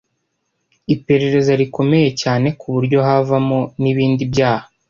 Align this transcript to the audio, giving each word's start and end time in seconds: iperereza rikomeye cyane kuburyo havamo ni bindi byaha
iperereza 0.93 1.51
rikomeye 1.61 2.09
cyane 2.21 2.47
kuburyo 2.59 2.97
havamo 3.07 3.59
ni 3.81 3.91
bindi 3.97 4.23
byaha 4.31 4.65